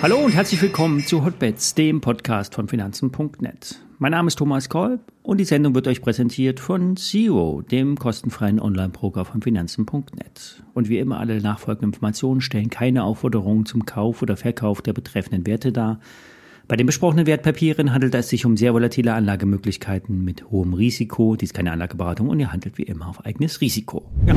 [0.00, 3.80] Hallo und herzlich willkommen zu Hotbets, dem Podcast von Finanzen.net.
[3.98, 8.60] Mein Name ist Thomas Kolb und die Sendung wird euch präsentiert von Zero, dem kostenfreien
[8.60, 10.62] Online-Broker von Finanzen.net.
[10.72, 15.46] Und wie immer alle nachfolgenden Informationen stellen keine Aufforderungen zum Kauf oder Verkauf der betreffenden
[15.48, 15.98] Werte dar.
[16.68, 21.34] Bei den besprochenen Wertpapieren handelt es sich um sehr volatile Anlagemöglichkeiten mit hohem Risiko.
[21.34, 24.04] Dies ist keine Anlageberatung und ihr handelt wie immer auf eigenes Risiko.
[24.26, 24.36] Ja.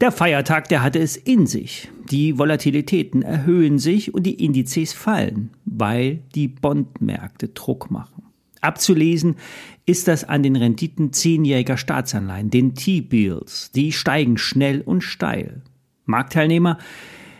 [0.00, 1.90] Der Feiertag, der hatte es in sich.
[2.10, 8.22] Die Volatilitäten erhöhen sich und die Indizes fallen, weil die Bondmärkte Druck machen.
[8.62, 9.36] Abzulesen
[9.84, 13.72] ist das an den Renditen zehnjähriger Staatsanleihen, den T-Bills.
[13.72, 15.60] Die steigen schnell und steil.
[16.06, 16.78] Marktteilnehmer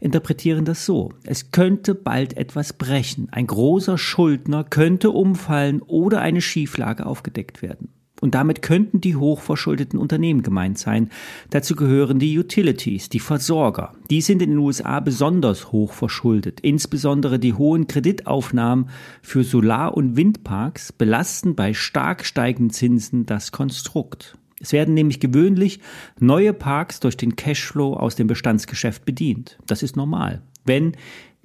[0.00, 1.12] interpretieren das so.
[1.24, 3.28] Es könnte bald etwas brechen.
[3.30, 7.88] Ein großer Schuldner könnte umfallen oder eine Schieflage aufgedeckt werden.
[8.20, 11.10] Und damit könnten die hochverschuldeten Unternehmen gemeint sein.
[11.50, 13.92] Dazu gehören die Utilities, die Versorger.
[14.08, 16.60] Die sind in den USA besonders hoch verschuldet.
[16.60, 18.88] Insbesondere die hohen Kreditaufnahmen
[19.20, 24.38] für Solar- und Windparks belasten bei stark steigenden Zinsen das Konstrukt.
[24.60, 25.80] Es werden nämlich gewöhnlich
[26.18, 29.58] neue Parks durch den Cashflow aus dem Bestandsgeschäft bedient.
[29.66, 30.92] Das ist normal, wenn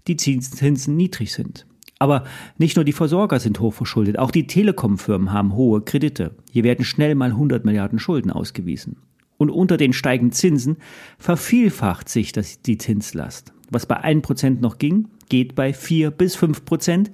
[0.08, 1.66] die Zinsen niedrig sind.
[2.00, 2.23] Aber
[2.58, 6.36] nicht nur die Versorger sind hochverschuldet, auch die Telekom-Firmen haben hohe Kredite.
[6.52, 8.98] Hier werden schnell mal 100 Milliarden Schulden ausgewiesen.
[9.38, 10.78] Und unter den steigenden Zinsen
[11.20, 13.54] vervielfacht sich das, die Zinslast.
[13.70, 17.12] Was bei 1% noch ging, geht bei 4 bis 5%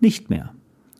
[0.00, 0.54] nicht mehr.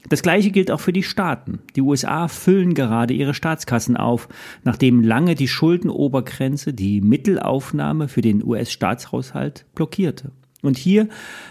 [0.08, 1.60] Das gleiche gilt auch für die Staaten.
[1.76, 4.28] Die USA füllen gerade ihre Staatskassen auf,
[4.62, 10.32] nachdem lange die Schuldenobergrenze die Mittelaufnahme für den US-Staatshaushalt blockierte.
[10.62, 11.08] Und hier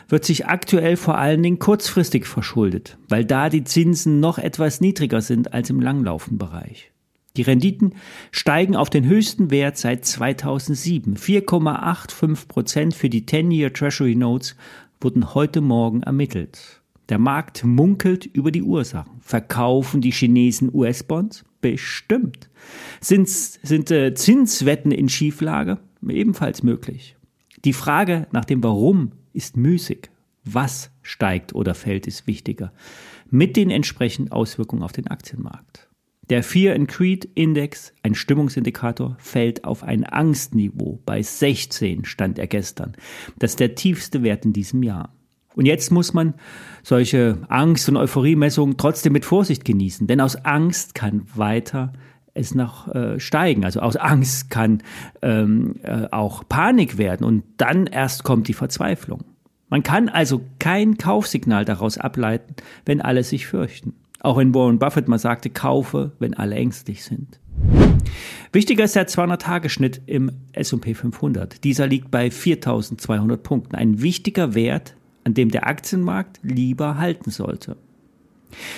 [0.07, 5.21] wird sich aktuell vor allen Dingen kurzfristig verschuldet, weil da die Zinsen noch etwas niedriger
[5.21, 6.91] sind als im langlaufenden Bereich.
[7.35, 7.95] Die Renditen
[8.31, 11.15] steigen auf den höchsten Wert seit 2007.
[11.17, 14.55] 4,85 Prozent für die 10-Year Treasury Notes
[15.01, 16.82] wurden heute Morgen ermittelt.
[17.09, 19.19] Der Markt munkelt über die Ursachen.
[19.19, 21.43] Verkaufen die Chinesen US-Bonds?
[21.61, 22.49] Bestimmt.
[23.01, 25.79] Sind, sind äh, Zinswetten in Schieflage?
[26.07, 27.15] Ebenfalls möglich.
[27.65, 30.09] Die Frage nach dem Warum ist müßig.
[30.45, 32.73] Was steigt oder fällt, ist wichtiger.
[33.29, 35.89] Mit den entsprechenden Auswirkungen auf den Aktienmarkt.
[36.29, 40.99] Der Fear and Creed Index, ein Stimmungsindikator, fällt auf ein Angstniveau.
[41.05, 42.93] Bei 16 stand er gestern.
[43.39, 45.13] Das ist der tiefste Wert in diesem Jahr.
[45.55, 46.33] Und jetzt muss man
[46.83, 51.93] solche Angst- und Euphoriemessungen trotzdem mit Vorsicht genießen, denn aus Angst kann weiter
[52.33, 53.63] es noch äh, steigen.
[53.63, 54.81] Also aus Angst kann
[55.21, 59.23] ähm, äh, auch Panik werden und dann erst kommt die Verzweiflung.
[59.69, 63.93] Man kann also kein Kaufsignal daraus ableiten, wenn alle sich fürchten.
[64.19, 67.39] Auch wenn Warren Buffett mal sagte, kaufe, wenn alle ängstlich sind.
[68.51, 71.63] Wichtiger ist der 200-Tage-Schnitt im S&P 500.
[71.63, 73.75] Dieser liegt bei 4.200 Punkten.
[73.75, 77.77] Ein wichtiger Wert, an dem der Aktienmarkt lieber halten sollte.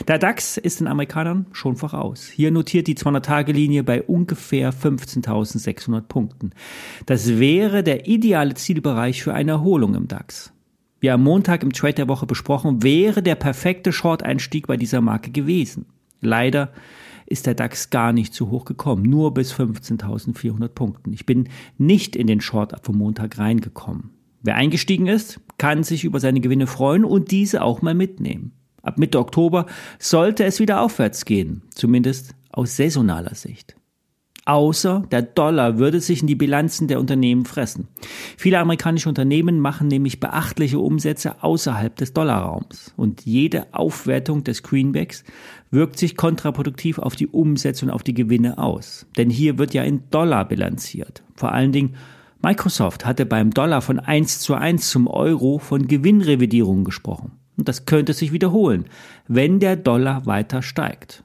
[0.07, 2.27] Der DAX ist den Amerikanern schon voraus.
[2.27, 6.51] Hier notiert die 200-Tage-Linie bei ungefähr 15.600 Punkten.
[7.05, 10.53] Das wäre der ideale Zielbereich für eine Erholung im DAX.
[10.99, 15.31] Wie am Montag im Trade der Woche besprochen, wäre der perfekte Short-Einstieg bei dieser Marke
[15.31, 15.85] gewesen.
[16.21, 16.71] Leider
[17.27, 21.13] ist der DAX gar nicht zu hoch gekommen, nur bis 15.400 Punkten.
[21.13, 24.11] Ich bin nicht in den Short vom Montag reingekommen.
[24.41, 28.53] Wer eingestiegen ist, kann sich über seine Gewinne freuen und diese auch mal mitnehmen.
[28.81, 29.65] Ab Mitte Oktober
[29.99, 33.75] sollte es wieder aufwärts gehen, zumindest aus saisonaler Sicht.
[34.47, 37.87] Außer der Dollar würde sich in die Bilanzen der Unternehmen fressen.
[38.37, 42.93] Viele amerikanische Unternehmen machen nämlich beachtliche Umsätze außerhalb des Dollarraums.
[42.95, 45.23] Und jede Aufwertung des Greenbacks
[45.71, 49.07] wirkt sich kontraproduktiv auf die Umsätze und auf die Gewinne aus.
[49.17, 51.23] Denn hier wird ja in Dollar bilanziert.
[51.33, 51.95] Vor allen Dingen
[52.41, 57.31] Microsoft hatte beim Dollar von 1 zu 1 zum Euro von Gewinnrevidierungen gesprochen.
[57.57, 58.85] Und das könnte sich wiederholen,
[59.27, 61.23] wenn der Dollar weiter steigt.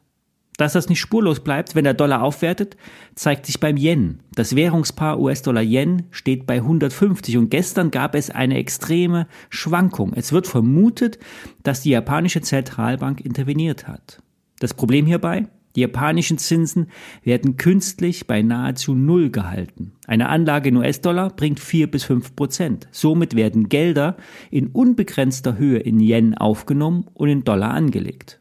[0.56, 2.76] Dass das nicht spurlos bleibt, wenn der Dollar aufwertet,
[3.14, 4.20] zeigt sich beim Yen.
[4.34, 10.12] Das Währungspaar US-Dollar-Yen steht bei 150 und gestern gab es eine extreme Schwankung.
[10.14, 11.18] Es wird vermutet,
[11.62, 14.22] dass die japanische Zentralbank interveniert hat.
[14.58, 15.48] Das Problem hierbei?
[15.76, 16.88] Die japanischen Zinsen
[17.22, 19.92] werden künstlich bei nahezu Null gehalten.
[20.06, 22.88] Eine Anlage in US-Dollar bringt 4 bis 5 Prozent.
[22.90, 24.16] Somit werden Gelder
[24.50, 28.40] in unbegrenzter Höhe in Yen aufgenommen und in Dollar angelegt.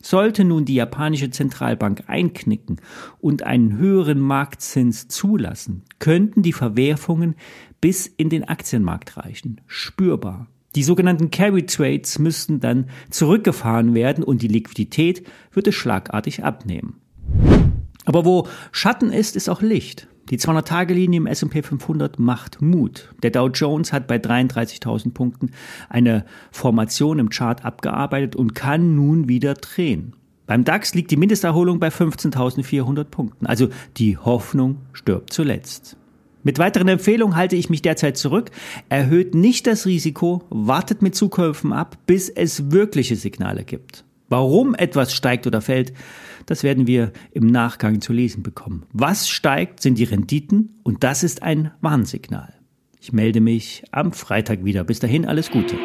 [0.00, 2.80] Sollte nun die japanische Zentralbank einknicken
[3.18, 7.34] und einen höheren Marktzins zulassen, könnten die Verwerfungen
[7.80, 9.60] bis in den Aktienmarkt reichen.
[9.66, 10.46] Spürbar.
[10.78, 17.00] Die sogenannten Carry Trades müssten dann zurückgefahren werden und die Liquidität würde schlagartig abnehmen.
[18.04, 20.06] Aber wo Schatten ist, ist auch Licht.
[20.30, 23.12] Die 200-Tage-Linie im S&P 500 macht Mut.
[23.24, 25.50] Der Dow Jones hat bei 33.000 Punkten
[25.88, 30.14] eine Formation im Chart abgearbeitet und kann nun wieder drehen.
[30.46, 33.46] Beim DAX liegt die Mindesterholung bei 15.400 Punkten.
[33.46, 35.96] Also die Hoffnung stirbt zuletzt.
[36.48, 38.50] Mit weiteren Empfehlungen halte ich mich derzeit zurück.
[38.88, 44.02] Erhöht nicht das Risiko, wartet mit Zukäufen ab, bis es wirkliche Signale gibt.
[44.30, 45.92] Warum etwas steigt oder fällt,
[46.46, 48.86] das werden wir im Nachgang zu lesen bekommen.
[48.94, 52.54] Was steigt, sind die Renditen und das ist ein Warnsignal.
[52.98, 54.84] Ich melde mich am Freitag wieder.
[54.84, 55.76] Bis dahin alles Gute.